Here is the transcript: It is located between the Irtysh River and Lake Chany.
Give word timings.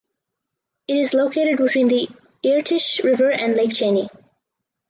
It 0.87 0.97
is 0.97 1.13
located 1.13 1.57
between 1.59 1.87
the 1.87 2.09
Irtysh 2.43 3.03
River 3.03 3.29
and 3.29 3.53
Lake 3.53 3.71
Chany. 3.75 4.09